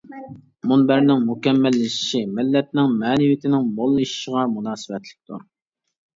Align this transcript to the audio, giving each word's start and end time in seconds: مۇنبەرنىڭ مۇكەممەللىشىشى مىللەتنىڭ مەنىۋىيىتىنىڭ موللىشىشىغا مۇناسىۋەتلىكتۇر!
مۇنبەرنىڭ 0.69 1.19
مۇكەممەللىشىشى 1.25 2.21
مىللەتنىڭ 2.39 2.97
مەنىۋىيىتىنىڭ 3.03 3.69
موللىشىشىغا 3.77 4.49
مۇناسىۋەتلىكتۇر! 4.57 5.47